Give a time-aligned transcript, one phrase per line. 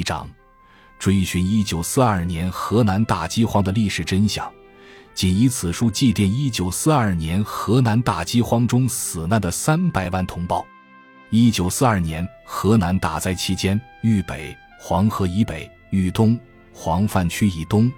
[0.00, 0.26] 一章，
[0.98, 4.50] 追寻一九四二年河南大饥荒的历史真相，
[5.12, 10.66] 仅以此书祭奠一九四二年河南大饥荒中死难的三百万同胞。
[11.28, 16.40] 一九四二年河南大灾期间，豫北、黄河以北、豫东、
[16.72, 17.92] 黄泛区以东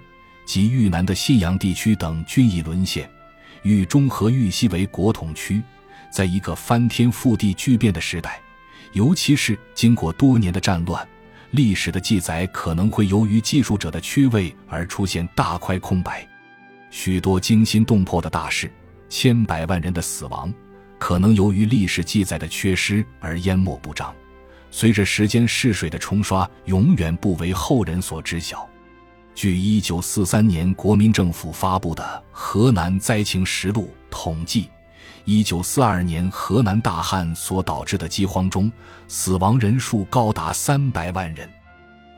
[0.45, 3.09] 及豫南的信阳地区等均已沦陷，
[3.61, 5.63] 豫中和豫西为国统区。
[6.11, 8.41] 在一个翻天覆地巨变的时代，
[8.91, 11.07] 尤其是经过多年的战乱，
[11.53, 16.27] 历史的记载可能会由于记述者的缺位而出现大块空白。
[16.89, 18.71] 许多惊心动魄的大事，
[19.07, 20.51] 千百万人的死亡，
[20.97, 24.11] 可能由于历史记载的缺失而淹没不彰。
[24.71, 28.67] 随着时间逝水的冲刷，永远不为后人所知晓。
[29.35, 34.71] 据一九四三年国民政府发布的《河南灾情实录》统计。
[35.25, 38.69] 一九四二年河南大旱所导致的饥荒中，
[39.07, 41.49] 死亡人数高达三百万人。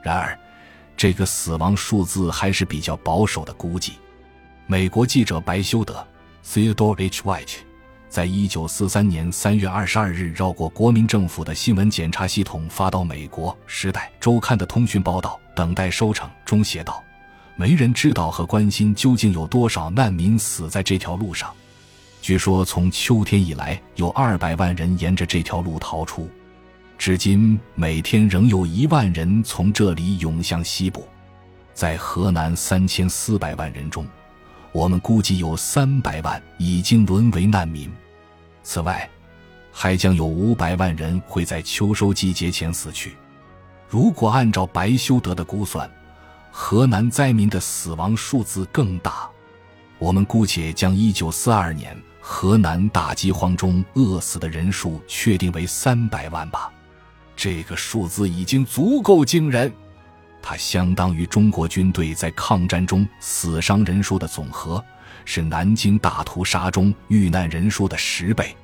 [0.01, 0.37] 然而，
[0.97, 3.93] 这个死亡数字还是比较保守的估计。
[4.65, 6.03] 美国记者白修德
[6.43, 7.21] （Theodore H.
[7.21, 7.57] White）
[8.09, 17.03] 在一九四三年三月二十二日绕过国民政府的新闻检查系统发到美国《时代周刊》的通讯报道《等待收成》中写道
[17.55, 21.53] ：“没人知道和关心究竟有多少难民死在这条路上。”
[22.25, 26.27] 据说，从秋天以来，有二百万人沿着这条路逃出。
[26.97, 31.07] 至今，每天仍有一万人从这里涌向西部。
[31.75, 34.07] 在河南三千四百万人中，
[34.71, 37.93] 我们估计有三百万已经沦为难民。
[38.63, 39.07] 此外，
[39.71, 43.15] 还将有五百万人会在秋收季节前死去。
[43.87, 45.87] 如果按照白修德的估算，
[46.49, 49.29] 河南灾民的死亡数字更大。
[49.99, 51.95] 我们姑且将一九四二年。
[52.27, 56.73] 河南大饥荒中饿死的人数确定为三百万吧，
[57.35, 59.71] 这个数字已经足够惊人，
[60.41, 64.83] 它相当于中国军队在抗战中死伤人数的总和，
[65.23, 68.57] 是南京大屠杀中遇难人数的十倍。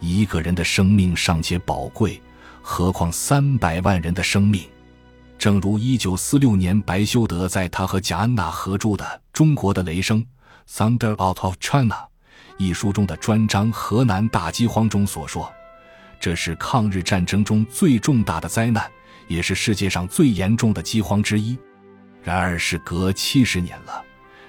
[0.00, 2.20] 一个人的生命尚且宝贵，
[2.60, 4.64] 何况三百万人的生命？
[5.38, 10.26] 正如一九四六年白修德在他和贾安娜合著的《中国的雷声》
[10.98, 12.08] （Thunder Out of China）。
[12.58, 15.52] 一书中的专章《河南大饥荒》中所说，
[16.18, 18.90] 这是抗日战争中最重大的灾难，
[19.28, 21.58] 也是世界上最严重的饥荒之一。
[22.22, 24.02] 然而，时隔七十年了，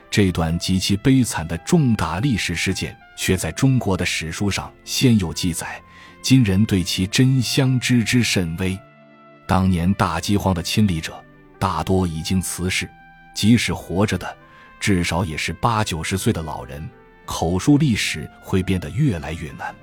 [0.09, 5.81] 这段极其悲惨的重大历史事件却在中国的史书上鲜有记载。
[6.22, 8.78] 今人对其真相知之甚微。
[9.46, 11.23] 当年大饥荒的亲历者
[11.59, 12.90] 大多已经辞世，
[13.35, 14.38] 即使活着的，
[14.79, 16.90] 至少也是八九十岁的老人。
[17.28, 19.76] 口述历史会变得越来越难。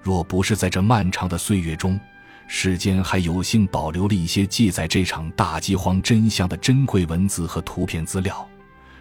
[0.00, 1.98] 若不是在这漫长的岁月中，
[2.46, 8.46] 世间还有幸保留了一些记载这场大饥荒真相的珍贵文字和图片资料，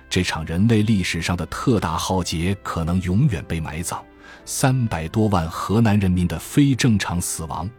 [0.10, 4.02] 这场人类历史上的特大浩劫可能永远被埋葬。
[4.46, 7.70] 三百多万河南人民的非正常死亡，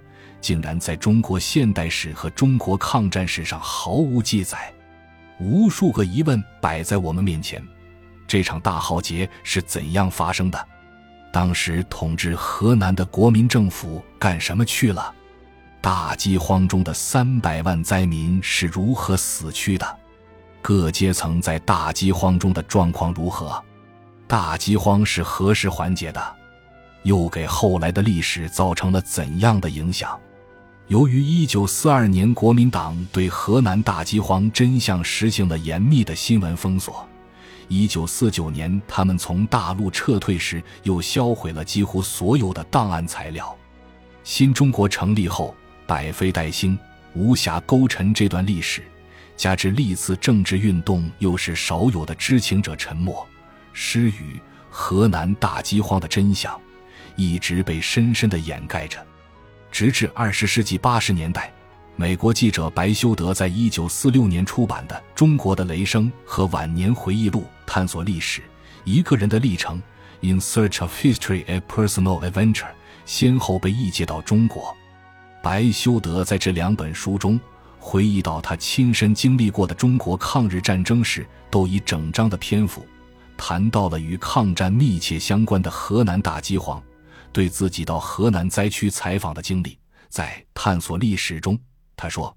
[0.41, 4.73] 竟然在中国现代史和中国抗战史上毫无记载。
[5.41, 7.61] 无数个疑问摆在我们面前。
[8.27, 10.69] 这场大浩劫是怎样发生的？
[11.33, 15.13] 当时统治河南的国民政府干什么去了？
[15.81, 19.99] 大饥荒中的三百万灾民是如何死去的？
[20.63, 23.63] 各阶层在大饥荒中的状况如何？
[24.27, 26.37] 大饥荒是何时缓解的？
[27.03, 30.19] 又给后来的历史造成了怎样的影响？
[30.87, 37.07] 由于一九四二年国民党对河南大饥荒真相实行了严密的新闻封锁。
[37.69, 43.57] 一九四九年，他们从大陆撤退时，又销毁了几乎所有的档案材料。
[44.23, 45.55] 新中国成立后，
[45.87, 46.79] 百废待兴，
[47.15, 48.83] 无暇勾陈这段历史。
[49.37, 53.27] 加之历次政治运动，又是少有的知情者沉默，
[53.73, 54.41] 失语。
[54.77, 56.61] 河南大饥荒的真相，
[57.15, 58.99] 一直被深深的掩盖着，
[59.71, 61.54] 直至二十世纪八十年代。
[61.97, 68.43] 美国记者白修德在一九四六年出版的《中国的雷声》和晚年回忆录，探索历史
[68.83, 69.81] 一个人的历程，
[70.29, 72.65] 《In Search of History: A Personal Adventure》，
[73.07, 74.77] 先后被译介到中国。
[75.41, 77.39] 白修德在这两本书中
[77.79, 82.85] 回忆到他亲身经历过的中国抗日战争时，都以整章的篇幅
[83.37, 86.83] 谈到了与抗战密切相关的河南大饥荒，
[87.33, 91.57] 对自己到河南灾区采访的经历，在探索历史中。
[91.97, 92.37] 他说：“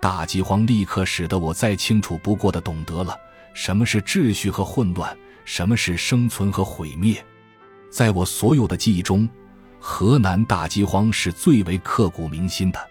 [0.00, 3.16] 大饥荒立刻使得我再清楚不过的懂得了
[3.52, 7.24] 什么是秩序和混乱，什么是生存和毁灭。
[7.90, 9.28] 在我所有的记忆中，
[9.78, 12.90] 河南大饥荒是最为刻骨铭心的。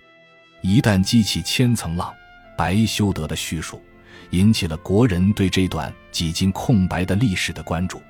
[0.61, 2.13] 一旦激起千层浪，
[2.57, 3.81] 白修德的叙述，
[4.29, 8.01] 引起了国人对这段几近空白的历史的关注。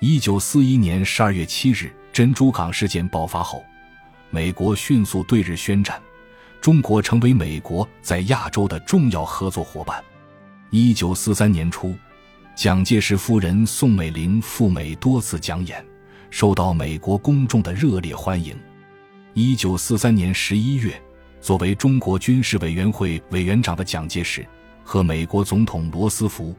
[0.00, 3.64] 一九四一年十二月七日，珍珠港事件爆发后，
[4.28, 5.98] 美国迅速对日宣战，
[6.60, 10.02] 中国成为美国在亚洲的重要合作伙伴。
[10.70, 11.94] 一九四三年初，
[12.54, 15.84] 蒋介石夫人宋美龄赴美多次讲演，
[16.30, 18.56] 受到美国公众的热烈欢迎。
[19.34, 21.00] 一九四三年十一月。
[21.40, 24.44] 作为中国军事委员会委员长的蒋介石，
[24.82, 26.52] 和美国总统罗斯福、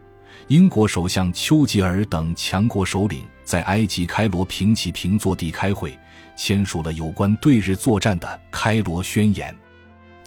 [0.47, 5.99] 英国首相丘吉尔等强国首领在埃及开罗平起平坐地开会，
[6.37, 9.53] 签署了有关对日作战的《开罗宣言》。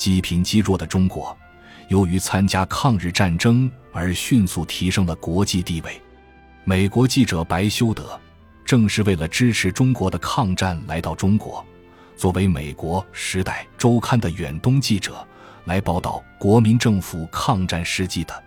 [0.03, 1.39] 积贫积弱的中国，
[1.87, 6.03] 由于参加抗日战争而迅速提升了国际地位。
[6.65, 8.21] 美国记者白修德，
[8.65, 11.65] 正是为了支持中国的抗战来到中国。
[12.17, 15.25] 作为美国《时代周刊》的远东记者
[15.67, 18.43] 来报道国民政府抗战事迹的，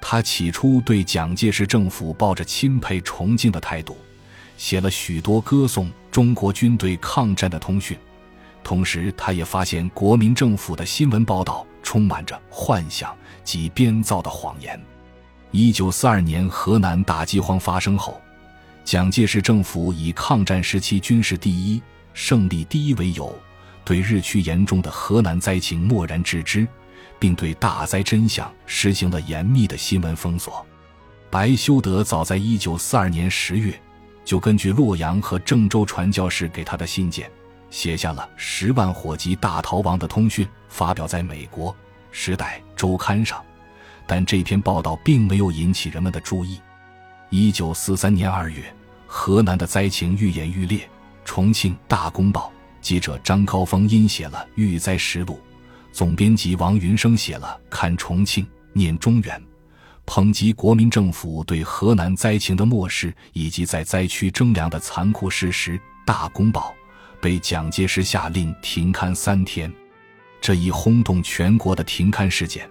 [0.00, 3.98] 他起初对蒋介石政府抱着钦佩崇敬的态度，
[4.56, 7.94] 写了许多歌颂中国军队抗战的通讯。
[8.66, 14.76] 同时，他也发现国民政府的新闻报道充满着幻想及编造的谎言。
[15.52, 18.20] 一九四二年河南大饥荒发生后，
[18.84, 21.80] 蒋介石政府以抗战时期军事第一。
[22.12, 23.32] 胜利第一为由，
[23.84, 26.66] 对日趋严重的河南灾情漠然置之，
[27.20, 30.66] 并对大灾真相实行了严密的新闻封锁。
[31.30, 33.80] 白修德早在一九四二年十月，
[34.24, 37.30] 就根据洛阳和郑州传教士给他的信件，
[37.76, 41.70] 写下了十万火急大逃亡的通讯，发表在美国
[42.10, 43.44] 《时代周刊》上。
[44.06, 46.58] 但这篇报道并没有引起人们的注意。
[47.28, 48.74] 一九四三年二月，
[49.06, 50.88] 河南的灾情愈演愈烈。
[51.22, 52.50] 重庆大公报
[52.80, 55.34] 记者张高峰因写了《遇灾实录》，
[55.92, 59.38] 总编辑王云生写了《看重庆念中原》，
[60.06, 65.78] 抨击国民政府对河南灾情的漠视以及在灾区征粮的残酷事实。
[66.06, 66.72] 大公报
[67.20, 69.72] 被蒋介石下令停刊三天，
[70.40, 72.68] 这一轰动全国的停刊事件，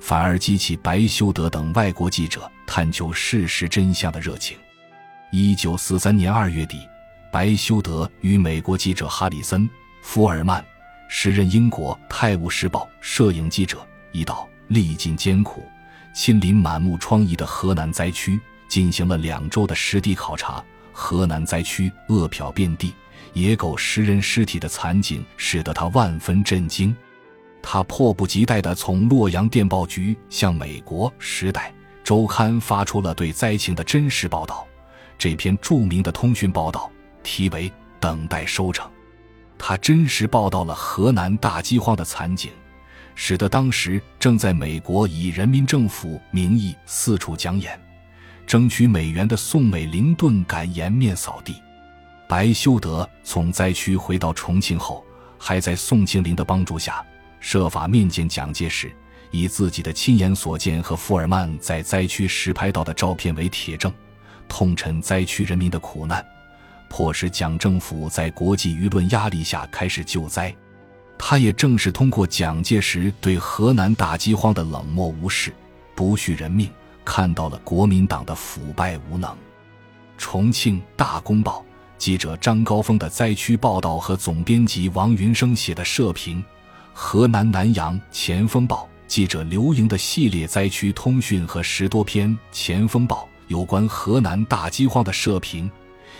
[0.00, 4.56] 反而激起白修德等外国记者探求事实真相的热情。
[5.32, 6.80] 一九四三年二月底。
[7.32, 9.68] 白修德与美国记者哈里森·
[10.00, 10.64] 福尔曼，
[11.06, 15.62] 时任英国《泰晤士报》摄影记者，一道历尽艰苦、
[16.14, 20.64] 亲临满目疮痍的河南灾区，进行了两周的实地考察。
[20.92, 22.94] 河南灾区饿殍遍地、
[23.36, 26.96] 野狗食人尸体的惨景，使得他万分震惊。
[27.62, 31.70] 他迫不及待地从洛阳电报局向美国《时代
[32.02, 34.66] 周刊》发出了对灾情的真实报道。
[35.18, 36.90] 这篇著名的通讯报道。
[37.22, 38.90] 题为“等待收成”，
[39.58, 42.50] 他真实报道了河南大饥荒的惨景，
[43.14, 47.78] 使得当时正在美国以人民政府名义四处讲演、
[48.46, 51.60] 争取美元的宋美龄顿感颜面扫地。
[52.28, 55.04] 白修德从灾区回到重庆后，
[55.38, 57.04] 还在宋庆龄的帮助下，
[57.38, 58.90] 设法面见蒋介石，
[59.30, 63.92] 以自己的亲眼所见和福尔曼在灾区实拍到的照片为铁证，
[64.48, 66.24] 痛陈灾区人民的苦难。
[66.88, 70.54] 迫使蒋政府在国际舆论压力下开始救灾，
[71.18, 75.52] 他也正是通过蒋介石对河南大饥荒的冷漠无视、
[75.94, 76.70] 不恤人命，
[77.04, 79.36] 看到了国民党的腐败无能。
[80.16, 81.64] 重庆大公报
[81.98, 86.44] 记者张高峰的灾区报道和总编辑王云生写的社评，
[86.92, 95.70] 河南南阳前锋报记者刘莹的系列灾区通讯和十多篇前锋报有关河南大饥荒的社评。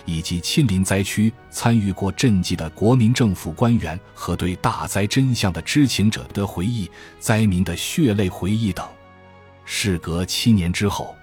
[0.05, 8.87] 以及亲临灾区参与过赈济的国民政府官员和对大灾真相的知情者的回忆、灾民的血泪回忆等。
[9.65, 11.17] 事隔七年之后，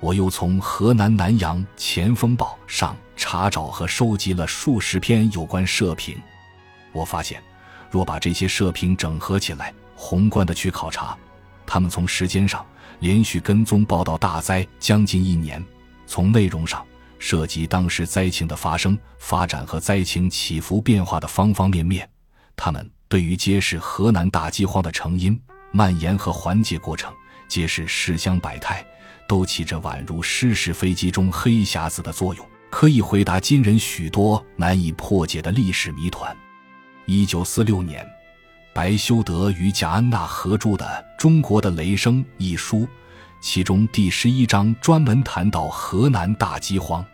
[0.00, 6.16] 我又从河南南阳前锋报上查找和收集了数十篇有关社评。
[6.92, 7.42] 我发现，
[7.90, 11.16] 若把这些社评整合起来，宏观的去考察，
[11.66, 12.64] 他们从时间上
[13.00, 15.64] 连续跟踪报道大灾将近一年，
[16.06, 16.84] 从内容上。
[17.20, 22.08] 涉及当时灾情的发生、发展和灾情起伏变化的方方面面，
[22.54, 25.36] 他们对于揭示河南大饥荒的成因、
[25.72, 27.12] 蔓延和缓解过程，
[27.48, 28.86] 揭示世相百态，
[29.28, 36.36] 都起着宛如失事飞机中黑匣子的作用，可以回答今人许多难以破解的历史谜团。
[37.04, 38.04] 一九四六年，
[38.74, 40.84] 白修德与贾安娜合著的
[41.20, 42.88] 《中国的雷声》一书。
[43.40, 47.04] 其中第十一章专门谈到河南大饥荒，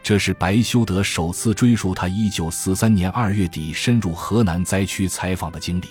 [0.00, 5.86] 这是白修德首次追溯他一九四三年二月底深入河南灾区采访的经历，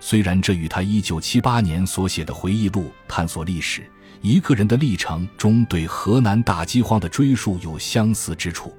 [0.00, 8.76] 虽然这与他1978年所写的回忆录《探索历史：一个人的历程》中对河南大饥荒的追述有相似之处，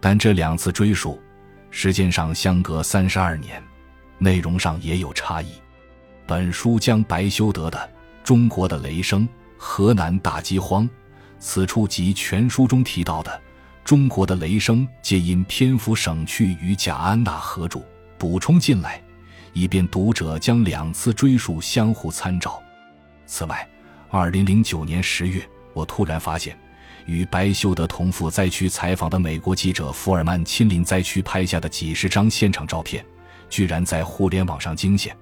[0.00, 1.20] 但这两次追述
[1.70, 3.62] 时间上相隔三十二年，
[4.18, 5.52] 内容上也有差异。
[6.26, 7.78] 本书将白修德的
[8.24, 10.84] 《中国的雷声：河南大饥荒》，
[11.38, 13.30] 此处及全书中提到的
[13.84, 17.80] 《中国的雷声》，皆因篇幅省去与贾安娜合著
[18.18, 19.02] 补充进来。
[19.54, 22.58] 以便读者将两次追述相互参照。
[23.26, 23.68] 此外，
[24.14, 25.42] 二零零九年十月，
[25.72, 26.54] 我突然发现，
[27.06, 33.02] 与白修德同赴灾区采访的美国记者福尔曼亲临灾区拍下的几十张现场照片，
[33.48, 35.16] 居然在互联网上惊现。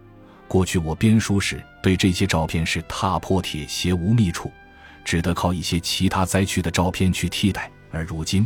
[0.49, 4.51] 过去我编书时对这些照片是踏破铁鞋无觅处，
[5.05, 7.71] 只得靠一些其他灾区的照片去替代。
[7.93, 8.45] 而如今，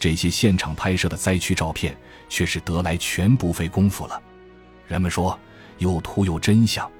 [0.00, 1.96] 这些现场拍摄的灾区照片
[2.28, 4.20] 却是得来全不费工夫了。
[4.88, 5.38] 人们说
[5.78, 6.90] 有图有真相。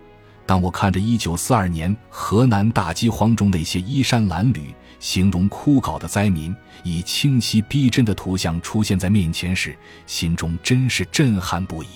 [0.47, 9.75] 当我看着1942年河南大饥荒中那些衣衫褴褛、形容枯槁的灾民，以清晰逼真的图像出现在面前时，
[10.07, 11.87] 心中真是震撼不已。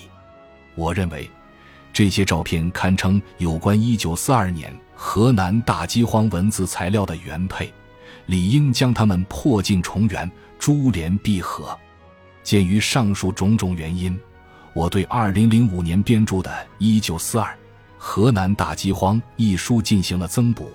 [0.74, 1.30] 我认为，
[1.92, 7.70] 这些照片堪称有关1942年河南大饥荒文字材料的原配，
[8.26, 11.78] 理应将它们破镜重圆、珠联璧合。
[12.42, 14.18] 鉴于上述种种原因。
[14.72, 17.54] 我对二零零五年编著的《一九四二
[17.98, 20.70] 河南大饥荒》一书进行了增补，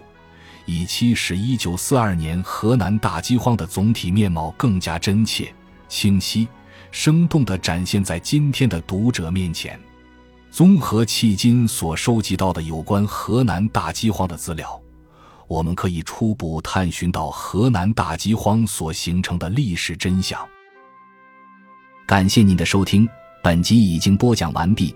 [0.65, 5.51] 以期使一九四二年河南大饥荒的总体面貌更加真切、
[5.88, 6.48] 清晰、
[6.92, 9.80] 生动地展现在今天的读者面前。
[10.51, 14.80] 综合迄今所收集到的有关河南大饥荒的资料，
[15.48, 20.39] 我们可以初步探寻到河南大饥荒所形成的历史真相。
[22.06, 23.10] 感谢您的收听。
[23.42, 24.96] 本集已经播讲完毕，